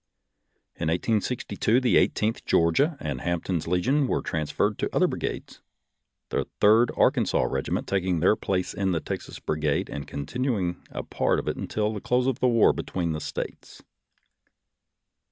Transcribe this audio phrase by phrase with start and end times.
[0.77, 5.61] In 1862 the Eighteenth Geor gia and Hampton's Legion were transferred to other brigades,
[6.29, 11.03] the Third Arkansas Regiment taking their place in the Texas Brigade, and con tinuing a
[11.03, 13.83] part of it until the close of the war between the States.